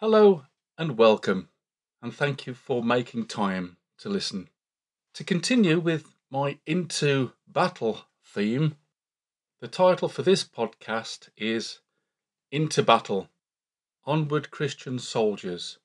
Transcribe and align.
Hello 0.00 0.44
and 0.76 0.98
welcome, 0.98 1.48
and 2.02 2.14
thank 2.14 2.46
you 2.46 2.52
for 2.52 2.84
making 2.84 3.24
time 3.28 3.78
to 3.96 4.10
listen. 4.10 4.50
To 5.14 5.24
continue 5.24 5.80
with 5.80 6.04
my 6.30 6.58
Into 6.66 7.32
Battle 7.48 8.02
theme, 8.22 8.76
the 9.58 9.68
title 9.68 10.10
for 10.10 10.20
this 10.20 10.44
podcast 10.44 11.30
is 11.38 11.80
Into 12.52 12.82
Battle 12.82 13.30
Onward 14.04 14.50
Christian 14.50 14.98
Soldiers 14.98 15.78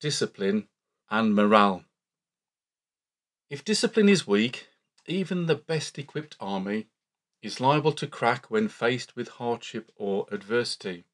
Discipline 0.00 0.66
and 1.08 1.32
Morale. 1.32 1.84
If 3.48 3.64
discipline 3.64 4.08
is 4.08 4.26
weak, 4.26 4.70
even 5.06 5.46
the 5.46 5.54
best 5.54 6.00
equipped 6.00 6.36
army 6.40 6.88
is 7.42 7.60
liable 7.60 7.92
to 7.92 8.08
crack 8.08 8.50
when 8.50 8.66
faced 8.66 9.14
with 9.14 9.28
hardship 9.28 9.92
or 9.94 10.26
adversity. 10.32 11.04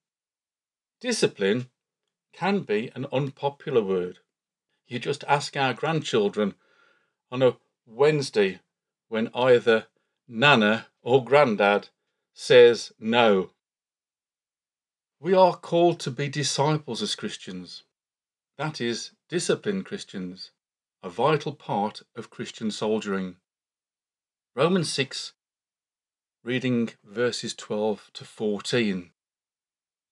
Discipline 0.99 1.69
can 2.37 2.61
be 2.61 2.91
an 2.95 3.07
unpopular 3.11 3.83
word. 3.83 4.19
You 4.87 4.99
just 4.99 5.25
ask 5.25 5.57
our 5.57 5.73
grandchildren 5.73 6.55
on 7.33 7.43
a 7.43 7.57
Wednesday 7.87 8.61
when 9.09 9.31
either 9.35 9.87
Nana 10.29 10.89
or 11.03 11.25
Grandad 11.25 11.89
says 12.35 12.93
no. 13.01 13.51
We 15.19 15.33
are 15.33 15.57
called 15.57 15.99
to 16.01 16.11
be 16.11 16.29
disciples 16.29 17.01
as 17.01 17.15
Christians. 17.15 17.85
That 18.59 18.81
is, 18.81 19.13
disciplined 19.29 19.87
Christians, 19.87 20.51
a 21.03 21.09
vital 21.09 21.55
part 21.55 22.03
of 22.15 22.31
Christian 22.31 22.71
soldiering. 22.71 23.37
Romans 24.55 24.93
6, 24.93 25.33
reading 26.45 26.91
verses 27.03 27.55
12 27.55 28.11
to 28.13 28.25
14. 28.25 29.11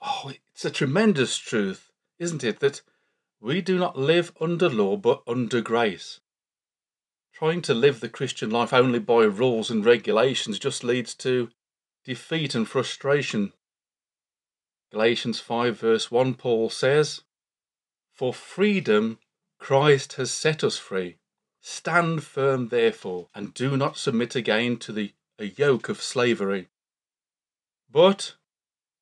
Oh, 0.00 0.32
it's 0.52 0.64
a 0.64 0.70
tremendous 0.70 1.36
truth, 1.36 1.90
isn't 2.18 2.44
it, 2.44 2.60
that 2.60 2.82
we 3.40 3.60
do 3.60 3.78
not 3.78 3.96
live 3.96 4.32
under 4.40 4.68
law 4.68 4.96
but 4.96 5.22
under 5.26 5.60
grace. 5.60 6.20
Trying 7.32 7.62
to 7.62 7.74
live 7.74 8.00
the 8.00 8.08
Christian 8.08 8.50
life 8.50 8.72
only 8.72 8.98
by 8.98 9.24
rules 9.24 9.70
and 9.70 9.84
regulations 9.84 10.58
just 10.58 10.82
leads 10.82 11.14
to 11.16 11.50
defeat 12.04 12.54
and 12.54 12.68
frustration. 12.68 13.52
Galatians 14.90 15.38
5, 15.38 15.78
verse 15.78 16.10
1, 16.10 16.34
Paul 16.34 16.70
says, 16.70 17.22
For 18.12 18.34
freedom 18.34 19.18
Christ 19.58 20.14
has 20.14 20.30
set 20.30 20.64
us 20.64 20.78
free. 20.78 21.18
Stand 21.60 22.24
firm, 22.24 22.68
therefore, 22.68 23.28
and 23.34 23.52
do 23.54 23.76
not 23.76 23.96
submit 23.96 24.34
again 24.34 24.76
to 24.78 24.92
the 24.92 25.12
a 25.38 25.46
yoke 25.46 25.88
of 25.88 26.02
slavery. 26.02 26.68
But 27.90 28.34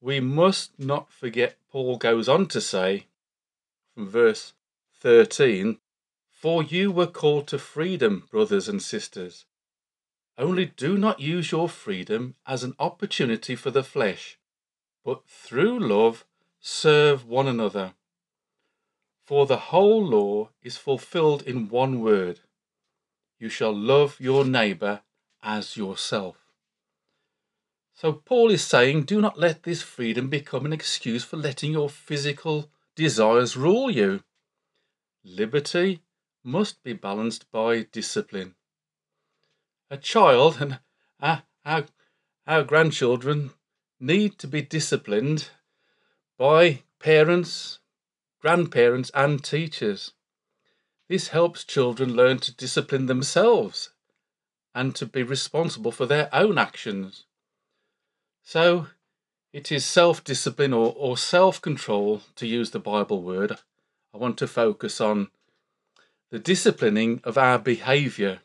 we 0.00 0.20
must 0.20 0.78
not 0.78 1.10
forget, 1.10 1.56
Paul 1.70 1.96
goes 1.96 2.28
on 2.28 2.46
to 2.48 2.60
say, 2.60 3.06
from 3.94 4.08
verse 4.08 4.52
13, 5.00 5.78
For 6.30 6.62
you 6.62 6.90
were 6.90 7.06
called 7.06 7.46
to 7.48 7.58
freedom, 7.58 8.26
brothers 8.30 8.68
and 8.68 8.82
sisters. 8.82 9.46
Only 10.38 10.66
do 10.66 10.98
not 10.98 11.20
use 11.20 11.50
your 11.50 11.68
freedom 11.68 12.34
as 12.46 12.62
an 12.62 12.74
opportunity 12.78 13.56
for 13.56 13.70
the 13.70 13.82
flesh, 13.82 14.38
but 15.04 15.26
through 15.26 15.78
love 15.78 16.24
serve 16.60 17.26
one 17.26 17.46
another. 17.46 17.94
For 19.24 19.46
the 19.46 19.56
whole 19.56 20.04
law 20.04 20.50
is 20.62 20.76
fulfilled 20.76 21.42
in 21.42 21.68
one 21.68 22.00
word 22.00 22.40
you 23.38 23.48
shall 23.48 23.74
love 23.74 24.16
your 24.18 24.44
neighbour 24.44 25.02
as 25.42 25.76
yourself. 25.76 26.36
So 27.96 28.12
Paul 28.12 28.50
is 28.50 28.62
saying, 28.62 29.04
do 29.04 29.22
not 29.22 29.38
let 29.38 29.62
this 29.62 29.80
freedom 29.80 30.28
become 30.28 30.66
an 30.66 30.72
excuse 30.72 31.24
for 31.24 31.38
letting 31.38 31.72
your 31.72 31.88
physical 31.88 32.70
desires 32.94 33.56
rule 33.56 33.90
you. 33.90 34.22
Liberty 35.24 36.02
must 36.44 36.82
be 36.82 36.92
balanced 36.92 37.50
by 37.50 37.86
discipline. 37.90 38.54
A 39.90 39.96
child 39.96 40.58
and 40.60 40.78
our, 41.20 41.42
our, 42.46 42.62
grandchildren 42.64 43.52
need 43.98 44.38
to 44.40 44.46
be 44.46 44.60
disciplined 44.60 45.48
by 46.36 46.82
parents, 46.98 47.78
grandparents, 48.42 49.10
and 49.14 49.42
teachers. 49.42 50.12
This 51.08 51.28
helps 51.28 51.64
children 51.64 52.14
learn 52.14 52.40
to 52.40 52.54
discipline 52.54 53.06
themselves 53.06 53.90
and 54.74 54.94
to 54.96 55.06
be 55.06 55.22
responsible 55.22 55.92
for 55.92 56.04
their 56.04 56.28
own 56.34 56.58
actions. 56.58 57.25
So 58.48 58.86
it 59.52 59.72
is 59.72 59.84
self 59.84 60.22
discipline 60.22 60.72
or, 60.72 60.94
or 60.96 61.16
self 61.16 61.60
control, 61.60 62.22
to 62.36 62.46
use 62.46 62.70
the 62.70 62.78
Bible 62.78 63.20
word. 63.20 63.58
I 64.14 64.18
want 64.18 64.38
to 64.38 64.46
focus 64.46 65.00
on 65.00 65.30
the 66.30 66.38
disciplining 66.38 67.20
of 67.24 67.36
our 67.36 67.58
behaviour, 67.58 68.42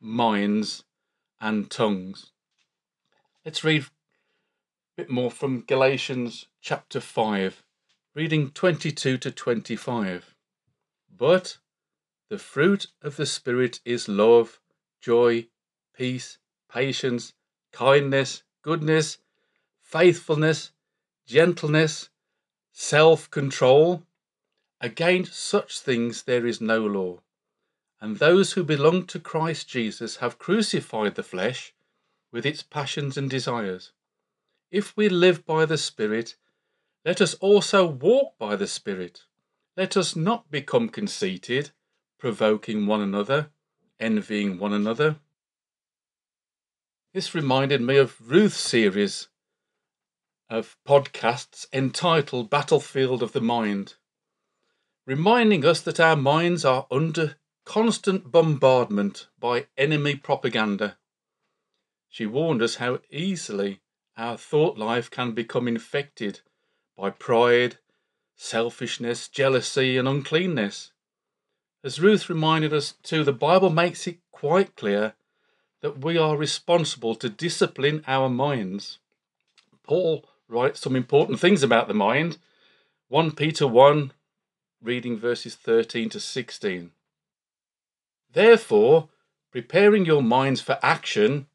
minds, 0.00 0.84
and 1.40 1.68
tongues. 1.68 2.30
Let's 3.44 3.64
read 3.64 3.82
a 3.82 3.86
bit 4.96 5.10
more 5.10 5.32
from 5.32 5.62
Galatians 5.62 6.46
chapter 6.60 7.00
5, 7.00 7.64
reading 8.14 8.52
22 8.52 9.18
to 9.18 9.32
25. 9.32 10.36
But 11.10 11.58
the 12.28 12.38
fruit 12.38 12.86
of 13.02 13.16
the 13.16 13.26
Spirit 13.26 13.80
is 13.84 14.08
love, 14.08 14.60
joy, 15.00 15.48
peace, 15.92 16.38
patience, 16.68 17.32
kindness, 17.72 18.44
goodness 18.62 19.18
faithfulness, 19.90 20.70
gentleness, 21.26 22.10
self 22.72 23.28
control. 23.30 24.04
Against 24.80 25.34
such 25.34 25.80
things 25.80 26.22
there 26.22 26.46
is 26.46 26.60
no 26.60 26.78
law. 26.86 27.18
And 28.00 28.16
those 28.16 28.52
who 28.52 28.64
belong 28.64 29.04
to 29.06 29.18
Christ 29.18 29.68
Jesus 29.68 30.16
have 30.18 30.38
crucified 30.38 31.16
the 31.16 31.22
flesh 31.22 31.74
with 32.32 32.46
its 32.46 32.62
passions 32.62 33.18
and 33.18 33.28
desires. 33.28 33.92
If 34.70 34.96
we 34.96 35.08
live 35.08 35.44
by 35.44 35.66
the 35.66 35.76
Spirit, 35.76 36.36
let 37.04 37.20
us 37.20 37.34
also 37.34 37.84
walk 37.84 38.38
by 38.38 38.54
the 38.56 38.68
Spirit. 38.68 39.24
Let 39.76 39.96
us 39.96 40.14
not 40.14 40.50
become 40.50 40.88
conceited, 40.88 41.72
provoking 42.16 42.86
one 42.86 43.00
another, 43.00 43.50
envying 43.98 44.58
one 44.58 44.72
another. 44.72 45.16
This 47.12 47.34
reminded 47.34 47.82
me 47.82 47.96
of 47.96 48.16
Ruth's 48.20 48.60
series 48.60 49.28
of 50.50 50.76
podcasts 50.86 51.64
entitled 51.72 52.50
Battlefield 52.50 53.22
of 53.22 53.32
the 53.32 53.40
Mind, 53.40 53.94
reminding 55.06 55.64
us 55.64 55.80
that 55.80 56.00
our 56.00 56.16
minds 56.16 56.64
are 56.64 56.88
under 56.90 57.36
constant 57.64 58.32
bombardment 58.32 59.28
by 59.38 59.68
enemy 59.78 60.16
propaganda. 60.16 60.98
She 62.08 62.26
warned 62.26 62.62
us 62.62 62.76
how 62.76 62.98
easily 63.10 63.80
our 64.16 64.36
thought 64.36 64.76
life 64.76 65.08
can 65.08 65.32
become 65.32 65.68
infected 65.68 66.40
by 66.96 67.10
pride, 67.10 67.78
selfishness, 68.34 69.28
jealousy, 69.28 69.96
and 69.96 70.08
uncleanness. 70.08 70.90
As 71.84 72.00
Ruth 72.00 72.28
reminded 72.28 72.72
us 72.72 72.94
too, 73.04 73.22
the 73.22 73.32
Bible 73.32 73.70
makes 73.70 74.08
it 74.08 74.18
quite 74.32 74.74
clear 74.74 75.14
that 75.80 76.04
we 76.04 76.18
are 76.18 76.36
responsible 76.36 77.14
to 77.14 77.30
discipline 77.30 78.02
our 78.08 78.28
minds. 78.28 78.98
Paul 79.84 80.24
write 80.50 80.76
some 80.76 80.96
important 80.96 81.38
things 81.38 81.62
about 81.62 81.86
the 81.88 81.94
mind. 81.94 82.38
1 83.08 83.32
Peter 83.32 83.66
1, 83.66 84.12
reading 84.82 85.16
verses 85.16 85.54
13 85.54 86.08
to 86.10 86.20
16. 86.20 86.90
Therefore, 88.32 89.08
preparing 89.52 90.04
your 90.04 90.22
minds 90.22 90.60
for 90.60 90.78
action 90.82 91.46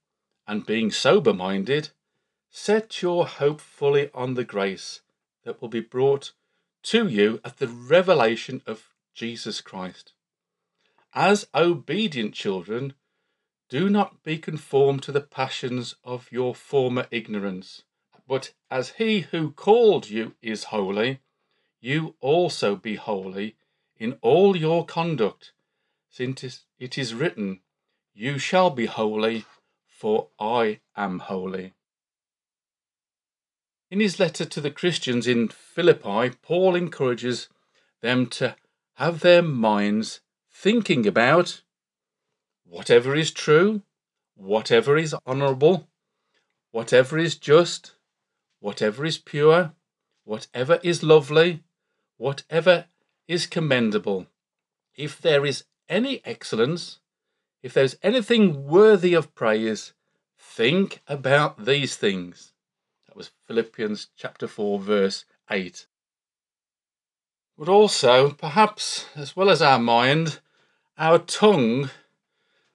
and 0.47 0.65
being 0.65 0.91
sober 0.91 1.33
minded, 1.33 1.89
set 2.49 3.01
your 3.01 3.25
hope 3.25 3.59
fully 3.59 4.09
on 4.13 4.33
the 4.35 4.43
grace 4.43 5.01
that 5.43 5.61
will 5.61 5.69
be 5.69 5.81
brought 5.81 6.31
to 6.83 7.07
you 7.07 7.41
at 7.43 7.57
the 7.57 7.67
revelation 7.67 8.61
of 8.65 8.89
Jesus 9.13 9.59
Christ. 9.59 10.13
As 11.13 11.47
obedient 11.53 12.33
children, 12.33 12.93
do 13.69 13.89
not 13.89 14.23
be 14.23 14.37
conformed 14.37 15.01
to 15.03 15.11
the 15.11 15.21
passions 15.21 15.95
of 16.03 16.31
your 16.31 16.53
former 16.53 17.07
ignorance 17.11 17.83
but 18.27 18.53
as 18.71 18.91
he 18.91 19.21
who 19.21 19.51
called 19.51 20.09
you 20.09 20.35
is 20.41 20.65
holy, 20.65 21.19
you 21.79 22.15
also 22.19 22.75
be 22.75 22.95
holy 22.95 23.55
in 23.97 24.17
all 24.21 24.57
your 24.57 24.85
conduct, 24.85 25.53
since 26.09 26.65
it 26.79 26.97
is 26.97 27.13
written, 27.13 27.61
You 28.13 28.37
shall 28.37 28.69
be 28.69 28.87
holy, 28.87 29.45
for 29.87 30.29
I 30.39 30.79
am 30.95 31.19
holy. 31.19 31.73
In 33.91 33.99
his 33.99 34.19
letter 34.19 34.45
to 34.45 34.61
the 34.61 34.71
Christians 34.71 35.27
in 35.27 35.47
Philippi, 35.47 36.35
Paul 36.41 36.75
encourages 36.75 37.49
them 38.01 38.27
to 38.27 38.55
have 38.95 39.19
their 39.19 39.41
minds 39.41 40.21
thinking 40.51 41.05
about 41.05 41.61
whatever 42.65 43.15
is 43.15 43.31
true, 43.31 43.83
whatever 44.35 44.97
is 44.97 45.15
honourable, 45.27 45.87
whatever 46.71 47.17
is 47.17 47.35
just, 47.37 47.94
whatever 48.65 49.05
is 49.05 49.19
pure, 49.19 49.73
whatever 50.23 50.79
is 50.81 51.03
lovely, 51.03 51.61
whatever 52.17 52.85
is 53.27 53.45
commendable, 53.45 54.25
if 54.95 55.21
there 55.21 55.45
is 55.45 55.65
any 55.87 56.19
excellence, 56.25 56.99
if 57.61 57.75
there's 57.75 57.95
anything 58.01 58.65
worthy 58.65 59.13
of 59.13 59.35
praise, 59.35 59.93
think 60.39 60.99
about 61.05 61.65
these 61.65 61.95
things. 61.95 62.53
That 63.05 63.15
was 63.15 63.29
Philippians 63.45 64.07
chapter 64.17 64.47
4, 64.47 64.79
verse 64.79 65.25
8. 65.51 65.85
But 67.59 67.69
also, 67.69 68.31
perhaps, 68.31 69.05
as 69.15 69.35
well 69.35 69.51
as 69.51 69.61
our 69.61 69.77
mind, 69.77 70.39
our 70.97 71.19
tongue, 71.19 71.91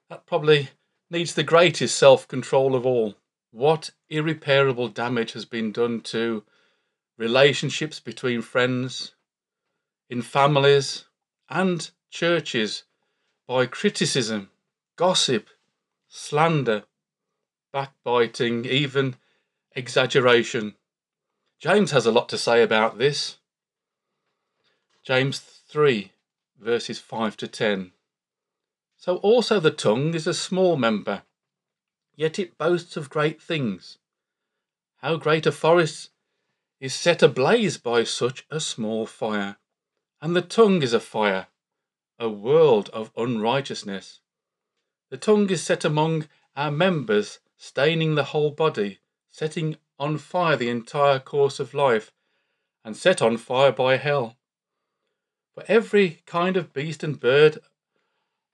that 0.08 0.24
probably 0.24 0.68
needs 1.10 1.34
the 1.34 1.42
greatest 1.42 1.98
self 1.98 2.28
control 2.28 2.76
of 2.76 2.86
all. 2.86 3.16
What 3.50 3.90
irreparable 4.08 4.88
damage 4.88 5.32
has 5.32 5.44
been 5.44 5.72
done 5.72 6.00
to 6.02 6.44
relationships 7.16 8.00
between 8.00 8.42
friends, 8.42 9.14
in 10.08 10.22
families, 10.22 11.04
and 11.48 11.90
churches 12.10 12.84
by 13.46 13.66
criticism, 13.66 14.50
gossip, 14.96 15.48
slander, 16.08 16.84
backbiting, 17.72 18.64
even 18.64 19.16
exaggeration. 19.72 20.76
James 21.58 21.90
has 21.90 22.06
a 22.06 22.12
lot 22.12 22.28
to 22.28 22.38
say 22.38 22.62
about 22.62 22.98
this. 22.98 23.38
James 25.02 25.40
3, 25.68 26.12
verses 26.58 26.98
5 26.98 27.36
to 27.38 27.48
10. 27.48 27.92
So 28.96 29.16
also 29.16 29.60
the 29.60 29.70
tongue 29.70 30.14
is 30.14 30.26
a 30.26 30.34
small 30.34 30.76
member, 30.76 31.22
yet 32.16 32.38
it 32.38 32.58
boasts 32.58 32.96
of 32.96 33.10
great 33.10 33.40
things. 33.40 33.98
How 34.98 35.16
great 35.16 35.46
a 35.46 35.52
forest 35.52 36.10
is 36.80 36.94
set 36.94 37.22
ablaze 37.22 37.78
by 37.78 38.04
such 38.04 38.46
a 38.50 38.60
small 38.60 39.06
fire. 39.06 39.56
And 40.20 40.34
the 40.34 40.42
tongue 40.42 40.82
is 40.82 40.92
a 40.92 41.00
fire, 41.00 41.48
a 42.18 42.28
world 42.28 42.90
of 42.90 43.10
unrighteousness. 43.16 44.20
The 45.10 45.16
tongue 45.16 45.50
is 45.50 45.62
set 45.62 45.84
among 45.84 46.28
our 46.56 46.70
members, 46.70 47.38
staining 47.56 48.14
the 48.14 48.24
whole 48.24 48.50
body, 48.50 49.00
setting 49.30 49.76
on 49.98 50.18
fire 50.18 50.56
the 50.56 50.68
entire 50.68 51.18
course 51.18 51.60
of 51.60 51.74
life, 51.74 52.12
and 52.84 52.96
set 52.96 53.20
on 53.20 53.36
fire 53.36 53.72
by 53.72 53.96
hell. 53.96 54.36
For 55.54 55.64
every 55.68 56.22
kind 56.26 56.56
of 56.56 56.72
beast 56.72 57.02
and 57.02 57.18
bird, 57.18 57.58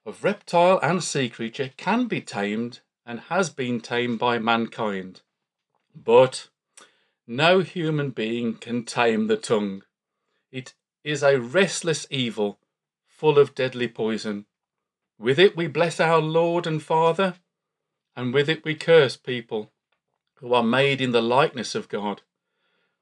of 0.04 0.24
reptile 0.24 0.78
and 0.82 1.02
sea 1.02 1.28
creature 1.28 1.70
can 1.76 2.06
be 2.06 2.20
tamed 2.20 2.80
and 3.06 3.20
has 3.20 3.48
been 3.48 3.80
tamed 3.80 4.18
by 4.18 4.38
mankind. 4.38 5.22
But 5.94 6.48
no 7.26 7.60
human 7.60 8.10
being 8.10 8.54
can 8.56 8.84
tame 8.84 9.28
the 9.28 9.36
tongue. 9.36 9.82
It 10.50 10.74
is 11.04 11.22
a 11.22 11.40
restless 11.40 12.06
evil, 12.10 12.58
full 13.06 13.38
of 13.38 13.54
deadly 13.54 13.86
poison. 13.86 14.46
With 15.18 15.38
it 15.38 15.56
we 15.56 15.68
bless 15.68 16.00
our 16.00 16.20
Lord 16.20 16.66
and 16.66 16.82
Father, 16.82 17.36
and 18.16 18.34
with 18.34 18.48
it 18.48 18.64
we 18.64 18.74
curse 18.74 19.16
people 19.16 19.70
who 20.40 20.52
are 20.52 20.62
made 20.62 21.00
in 21.00 21.12
the 21.12 21.22
likeness 21.22 21.74
of 21.74 21.88
God. 21.88 22.22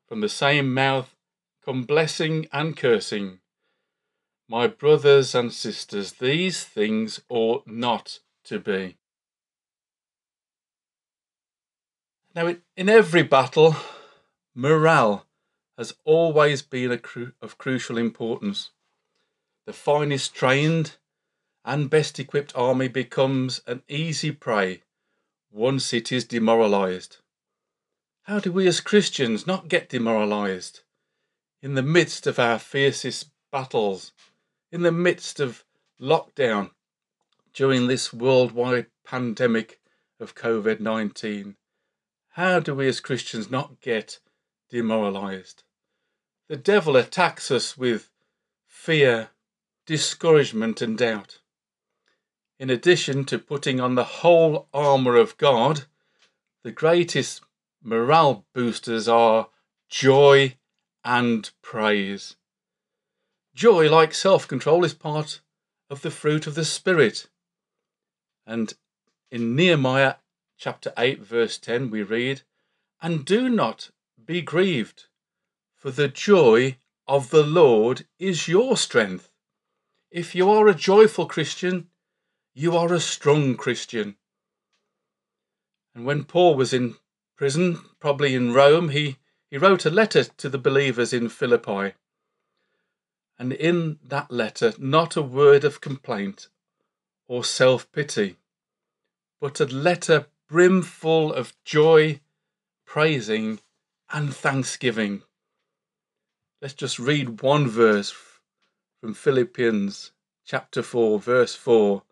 From 0.07 0.21
the 0.21 0.29
same 0.29 0.73
mouth 0.73 1.17
come 1.65 1.85
blessing 1.85 2.47
and 2.53 2.77
cursing. 2.77 3.41
My 4.49 4.67
brothers 4.67 5.35
and 5.35 5.53
sisters, 5.53 6.13
these 6.13 6.63
things 6.63 7.23
ought 7.31 7.67
not 7.67 8.21
to 8.45 8.59
be. 8.59 8.99
Now, 12.35 12.57
in 12.77 12.89
every 12.89 13.23
battle, 13.23 13.77
morale 14.57 15.25
has 15.79 15.95
always 16.05 16.63
been 16.63 16.99
cru- 16.99 17.33
of 17.41 17.59
crucial 17.59 17.97
importance. 17.97 18.71
The 19.67 19.73
finest 19.73 20.35
trained 20.35 20.97
and 21.65 21.89
best 21.89 22.19
equipped 22.19 22.53
army 22.57 22.89
becomes 22.89 23.63
an 23.69 23.85
easy 23.87 24.33
prey 24.33 24.83
once 25.53 25.93
it 25.93 26.11
is 26.11 26.25
demoralized. 26.25 27.19
How 28.23 28.41
do 28.41 28.51
we 28.51 28.67
as 28.67 28.81
Christians 28.81 29.47
not 29.47 29.69
get 29.69 29.89
demoralized? 29.89 30.81
In 31.63 31.75
the 31.75 31.83
midst 31.83 32.27
of 32.27 32.41
our 32.41 32.59
fiercest 32.59 33.31
battles, 33.53 34.13
in 34.73 34.83
the 34.83 34.91
midst 34.91 35.39
of 35.39 35.65
lockdown 36.01 36.73
during 37.53 37.87
this 37.87 38.13
worldwide 38.13 38.87
pandemic 39.05 39.81
of 40.19 40.35
COVID 40.35 40.81
19, 40.81 41.57
how 42.35 42.59
do 42.59 42.75
we 42.75 42.89
as 42.89 42.99
Christians 42.99 43.49
not 43.49 43.81
get 43.81 44.19
demoralized? 44.69 45.63
The 46.49 46.57
devil 46.57 46.97
attacks 46.97 47.49
us 47.53 47.79
with 47.79 48.11
fear, 48.67 49.29
discouragement, 49.87 50.83
and 50.83 50.99
doubt. 50.99 51.39
In 52.59 52.71
addition 52.71 53.25
to 53.27 53.39
putting 53.39 53.79
on 53.79 53.95
the 53.95 54.05
whole 54.05 54.69
armour 54.75 55.17
of 55.17 55.37
God, 55.37 55.85
the 56.65 56.73
greatest 56.73 57.41
morale 57.81 58.45
boosters 58.53 59.07
are 59.07 59.51
joy 59.89 60.57
and 61.05 61.49
praise. 61.63 62.35
Joy, 63.55 63.89
like 63.89 64.13
self 64.13 64.49
control, 64.49 64.85
is 64.85 64.95
part 64.95 65.41
of 65.89 66.03
the 66.03 66.11
fruit 66.11 66.49
of 66.49 66.57
the 66.57 66.65
Spirit. 66.65 67.29
And 68.45 68.75
in 69.31 69.55
Nehemiah 69.55 70.17
chapter 70.57 70.93
8, 70.97 71.21
verse 71.21 71.59
10, 71.59 71.91
we 71.91 72.03
read, 72.03 72.43
And 73.03 73.25
do 73.25 73.49
not 73.49 73.91
be 74.25 74.41
grieved, 74.41 75.05
for 75.75 75.91
the 75.91 76.09
joy 76.09 76.79
of 77.07 77.31
the 77.31 77.43
Lord 77.43 78.07
is 78.19 78.49
your 78.49 78.77
strength. 78.77 79.31
If 80.11 80.35
you 80.35 80.51
are 80.51 80.69
a 80.69 80.75
joyful 80.75 81.27
Christian, 81.27 81.89
you 82.55 82.77
are 82.77 82.93
a 82.93 83.01
strong 83.01 83.57
Christian. 83.57 84.17
And 85.95 86.05
when 86.05 86.25
Paul 86.25 86.55
was 86.55 86.73
in 86.73 86.97
prison, 87.37 87.81
probably 88.01 88.35
in 88.35 88.53
Rome, 88.53 88.91
he, 88.91 89.19
he 89.51 89.59
wrote 89.59 89.85
a 89.85 89.91
letter 89.91 90.25
to 90.25 90.49
the 90.49 90.59
believers 90.59 91.13
in 91.13 91.29
Philippi 91.29 91.95
and 93.39 93.53
in 93.53 93.99
that 94.05 94.31
letter 94.31 94.73
not 94.79 95.17
a 95.17 95.23
word 95.23 95.65
of 95.65 95.81
complaint 95.81 96.49
or 97.27 97.43
self 97.43 97.91
pity, 97.93 98.37
but 99.41 99.61
a 99.61 99.67
letter 99.67 100.27
brimful 100.49 101.33
of 101.33 101.55
joy, 101.65 102.21
praising, 102.85 103.61
and 104.13 104.35
thanksgiving. 104.35 105.23
Let's 106.61 106.75
just 106.75 106.99
read 106.99 107.43
one 107.43 107.69
verse 107.69 108.15
from 109.01 109.15
Philippians 109.15 110.13
chapter 110.45 110.83
4, 110.83 111.19
verse 111.19 111.55
4. 111.55 112.03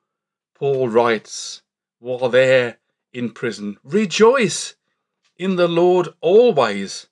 Paul 0.54 0.88
writes, 0.88 1.62
while 1.98 2.28
there 2.28 2.78
in 3.12 3.30
prison, 3.30 3.78
Rejoice 3.84 4.74
in 5.36 5.56
the 5.56 5.68
Lord 5.68 6.08
always. 6.20 7.06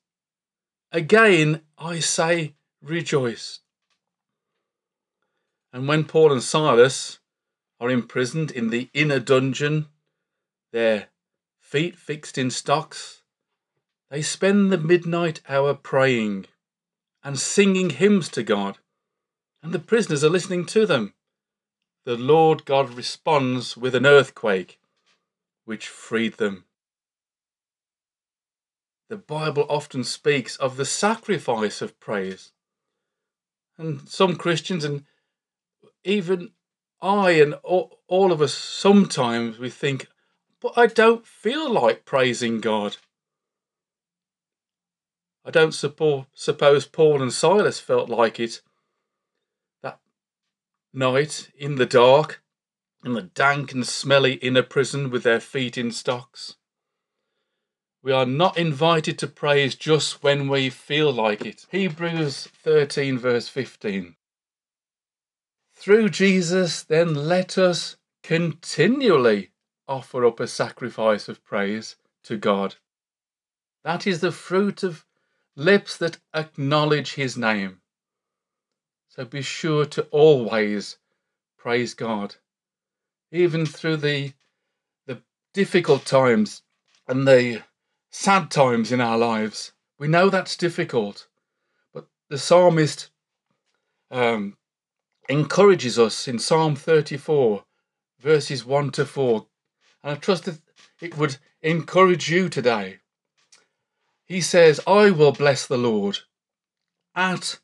Again, 0.93 1.63
I 1.79 2.01
say, 2.01 2.55
rejoice. 2.83 3.61
And 5.73 5.87
when 5.87 6.05
Paul 6.05 6.33
and 6.33 6.43
Silas 6.43 7.21
are 7.79 7.91
imprisoned 7.91 8.51
in 8.51 8.71
the 8.71 8.91
inner 8.93 9.21
dungeon, 9.21 9.87
their 10.73 11.09
feet 11.59 11.97
fixed 11.97 12.39
in 12.39 12.51
stocks, 12.51 13.23
they 14.11 14.23
spend 14.23 14.73
the 14.73 14.79
midnight 14.79 15.41
hour 15.49 15.75
praying 15.75 16.47
and 17.23 17.39
singing 17.39 17.91
hymns 17.91 18.29
to 18.31 18.43
God, 18.43 18.79
and 19.63 19.73
the 19.73 19.79
prisoners 19.79 20.25
are 20.25 20.31
listening 20.31 20.67
to 20.67 20.87
them. 20.87 21.15
The 22.05 22.17
Lord 22.17 22.65
God 22.65 22.95
responds 22.95 23.77
with 23.77 23.95
an 23.95 24.07
earthquake, 24.07 24.81
which 25.65 25.87
freed 25.87 26.35
them. 26.35 26.65
The 29.09 29.17
Bible 29.17 29.67
often 29.69 30.05
speaks 30.05 30.57
of 30.57 30.77
the 30.77 30.85
sacrifice 30.85 31.83
of 31.83 31.99
praise. 32.01 32.53
And 33.77 34.09
some 34.09 34.37
Christians, 34.37 34.85
and 34.85 35.05
even 36.05 36.53
I 37.03 37.33
and 37.33 37.55
all, 37.55 38.01
all 38.09 38.33
of 38.33 38.41
us 38.41 38.55
sometimes 38.55 39.59
we 39.59 39.69
think, 39.69 40.09
but 40.61 40.73
I 40.77 40.87
don't 40.87 41.27
feel 41.27 41.71
like 41.71 42.05
praising 42.05 42.61
God. 42.61 42.99
I 45.45 45.51
don't 45.51 45.73
suppose 45.73 46.87
Paul 46.87 47.23
and 47.23 47.33
Silas 47.33 47.81
felt 47.81 48.11
like 48.11 48.39
it 48.39 48.61
that 49.83 49.99
night 50.93 51.51
in 51.57 51.77
the 51.77 51.87
dark, 51.87 52.43
in 53.05 53.15
the 53.15 53.23
dank 53.23 53.73
and 53.73 53.87
smelly 53.87 54.35
inner 54.35 54.63
prison 54.63 55.09
with 55.09 55.23
their 55.23 55.41
feet 55.41 55.79
in 55.79 55.93
stocks. 55.93 56.57
We 58.03 58.13
are 58.13 58.27
not 58.27 58.59
invited 58.59 59.19
to 59.19 59.27
praise 59.27 59.75
just 59.75 60.23
when 60.23 60.49
we 60.49 60.71
feel 60.71 61.13
like 61.13 61.45
it. 61.45 61.67
Hebrews 61.71 62.49
13, 62.63 63.19
verse 63.19 63.49
15. 63.49 64.17
Through 65.75 66.11
Jesus, 66.11 66.83
then 66.83 67.15
let 67.15 67.57
us 67.57 67.97
continually 68.23 69.50
offer 69.91 70.25
up 70.25 70.39
a 70.39 70.47
sacrifice 70.47 71.29
of 71.29 71.45
praise 71.45 71.97
to 72.23 72.37
God. 72.37 72.77
That 73.83 74.07
is 74.07 74.21
the 74.21 74.33
fruit 74.33 74.83
of 74.83 75.05
lips 75.57 75.97
that 75.99 76.19
acknowledge 76.33 77.15
his 77.15 77.37
name. 77.37 77.81
So 79.09 79.25
be 79.25 79.43
sure 79.43 79.85
to 79.87 80.03
always 80.13 80.97
praise 81.59 81.93
God, 81.95 82.37
even 83.33 83.67
through 83.67 83.97
the, 83.99 84.33
the 85.07 85.23
difficult 85.53 86.05
times 86.05 86.63
and 87.09 87.27
the 87.27 87.63
sad 88.11 88.51
times 88.51 88.93
in 88.93 89.01
our 89.01 89.19
lives. 89.19 89.73
We 89.99 90.07
know 90.07 90.31
that's 90.31 90.57
difficult, 90.57 91.27
but 91.93 92.07
the 92.29 92.39
psalmist 92.39 93.11
um, 94.11 94.57
encourages 95.29 95.99
us 95.99 96.29
in 96.29 96.39
Psalm 96.39 96.77
34, 96.77 97.65
verses 98.21 98.65
1 98.65 98.91
to 98.93 99.05
4. 99.05 99.47
And 100.03 100.13
I 100.13 100.15
trust 100.17 100.45
that 100.45 100.59
it 101.01 101.17
would 101.17 101.37
encourage 101.63 102.31
you 102.31 102.49
today. 102.49 102.99
He 104.25 104.41
says, 104.41 104.81
I 104.87 105.11
will 105.11 105.33
bless 105.33 105.67
the 105.67 105.79
Lord 105.79 106.21
at 107.15 107.59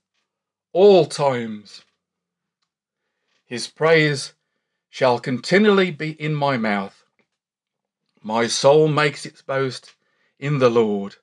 all 0.73 1.07
times. 1.07 1.83
His 3.47 3.69
praise 3.69 4.35
shall 4.91 5.19
continually 5.19 5.91
be 5.91 6.11
in 6.11 6.35
my 6.35 6.57
mouth. 6.57 7.05
My 8.23 8.47
soul 8.49 8.89
makes 8.89 9.25
its 9.25 9.43
boast 9.43 9.95
in 10.39 10.59
the 10.59 10.71
Lord. 10.71 11.17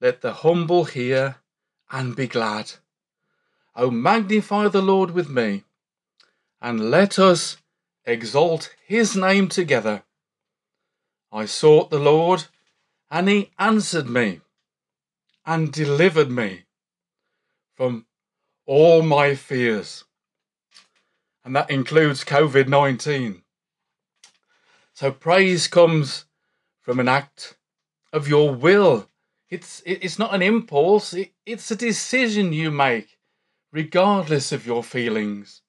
Let 0.00 0.20
the 0.20 0.32
humble 0.32 0.84
hear 0.84 1.36
and 1.90 2.14
be 2.14 2.26
glad. 2.26 2.72
O 3.74 3.90
magnify 3.90 4.68
the 4.68 4.82
Lord 4.82 5.12
with 5.12 5.28
me, 5.28 5.64
and 6.60 6.90
let 6.90 7.18
us 7.18 7.56
exalt 8.04 8.74
his 8.86 9.16
name 9.16 9.48
together. 9.48 10.02
I 11.34 11.46
sought 11.46 11.90
the 11.90 11.98
Lord, 11.98 12.44
and 13.10 13.28
he 13.28 13.50
answered 13.58 14.08
me 14.08 14.40
and 15.44 15.72
delivered 15.72 16.30
me 16.30 16.62
from 17.74 18.06
all 18.66 19.02
my 19.02 19.34
fears. 19.34 20.04
And 21.44 21.56
that 21.56 21.70
includes 21.70 22.24
COVID 22.24 22.68
19. 22.68 23.42
So 24.92 25.10
praise 25.10 25.66
comes 25.66 26.24
from 26.80 27.00
an 27.00 27.08
act 27.08 27.56
of 28.12 28.28
your 28.28 28.54
will. 28.54 29.08
It's, 29.50 29.82
it's 29.84 30.20
not 30.20 30.34
an 30.36 30.40
impulse, 30.40 31.16
it's 31.44 31.70
a 31.72 31.76
decision 31.76 32.52
you 32.52 32.70
make, 32.70 33.18
regardless 33.72 34.52
of 34.52 34.66
your 34.66 34.84
feelings. 34.84 35.62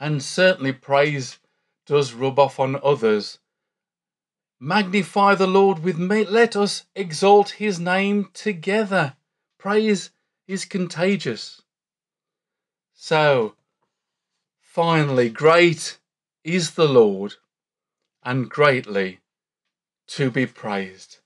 And 0.00 0.22
certainly, 0.22 0.72
praise 0.72 1.38
does 1.84 2.14
rub 2.14 2.38
off 2.38 2.58
on 2.58 2.80
others. 2.82 3.38
Magnify 4.62 5.36
the 5.36 5.46
Lord 5.46 5.82
with 5.82 5.98
me. 5.98 6.22
Let 6.22 6.54
us 6.54 6.84
exalt 6.94 7.50
his 7.50 7.80
name 7.80 8.28
together. 8.34 9.16
Praise 9.58 10.10
is 10.46 10.66
contagious. 10.66 11.62
So, 12.92 13.54
finally, 14.60 15.30
great 15.30 15.98
is 16.44 16.72
the 16.72 16.86
Lord 16.86 17.36
and 18.22 18.50
greatly 18.50 19.20
to 20.08 20.30
be 20.30 20.44
praised. 20.44 21.20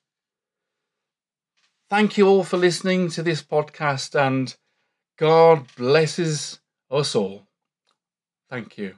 Thank 1.91 2.17
you 2.17 2.29
all 2.29 2.45
for 2.45 2.57
listening 2.57 3.11
to 3.11 3.23
this 3.25 3.43
podcast, 3.43 4.15
and 4.15 4.55
God 5.17 5.67
blesses 5.77 6.61
us 6.89 7.17
all. 7.17 7.49
Thank 8.49 8.79
you. 8.79 8.93